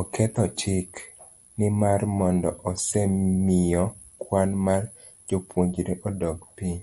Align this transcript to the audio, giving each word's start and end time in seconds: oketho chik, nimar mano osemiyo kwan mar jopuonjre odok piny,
oketho 0.00 0.44
chik, 0.58 0.90
nimar 1.58 2.00
mano 2.18 2.50
osemiyo 2.70 3.84
kwan 4.22 4.50
mar 4.66 4.82
jopuonjre 5.28 5.92
odok 6.08 6.40
piny, 6.56 6.82